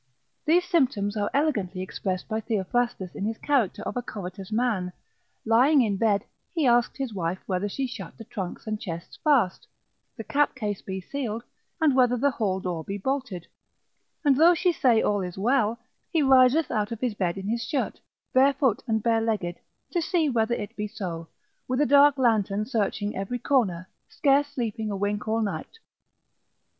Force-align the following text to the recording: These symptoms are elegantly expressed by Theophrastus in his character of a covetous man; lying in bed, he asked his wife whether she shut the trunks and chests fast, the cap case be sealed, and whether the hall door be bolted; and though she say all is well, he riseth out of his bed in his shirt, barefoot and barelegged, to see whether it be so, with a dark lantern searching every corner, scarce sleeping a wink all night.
These 0.45 0.65
symptoms 0.65 1.15
are 1.15 1.29
elegantly 1.31 1.81
expressed 1.83 2.27
by 2.27 2.41
Theophrastus 2.41 3.13
in 3.13 3.23
his 3.23 3.37
character 3.37 3.83
of 3.83 3.95
a 3.95 4.01
covetous 4.01 4.51
man; 4.51 4.91
lying 5.45 5.83
in 5.83 5.95
bed, 5.95 6.25
he 6.55 6.65
asked 6.65 6.97
his 6.97 7.13
wife 7.13 7.37
whether 7.45 7.69
she 7.69 7.85
shut 7.85 8.17
the 8.17 8.23
trunks 8.23 8.65
and 8.65 8.81
chests 8.81 9.17
fast, 9.23 9.67
the 10.17 10.23
cap 10.23 10.55
case 10.55 10.81
be 10.81 11.01
sealed, 11.01 11.43
and 11.79 11.95
whether 11.95 12.17
the 12.17 12.31
hall 12.31 12.59
door 12.59 12.83
be 12.83 12.97
bolted; 12.97 13.45
and 14.25 14.35
though 14.37 14.55
she 14.55 14.71
say 14.71 15.03
all 15.03 15.21
is 15.21 15.37
well, 15.37 15.77
he 16.11 16.23
riseth 16.23 16.71
out 16.71 16.91
of 16.91 16.99
his 16.99 17.13
bed 17.13 17.37
in 17.37 17.47
his 17.47 17.63
shirt, 17.63 17.99
barefoot 18.33 18.81
and 18.87 19.03
barelegged, 19.03 19.59
to 19.91 20.01
see 20.01 20.27
whether 20.29 20.55
it 20.55 20.75
be 20.75 20.87
so, 20.87 21.27
with 21.67 21.79
a 21.79 21.85
dark 21.85 22.17
lantern 22.17 22.65
searching 22.65 23.15
every 23.15 23.37
corner, 23.37 23.87
scarce 24.09 24.47
sleeping 24.47 24.89
a 24.89 24.97
wink 24.97 25.27
all 25.27 25.41
night. 25.41 25.77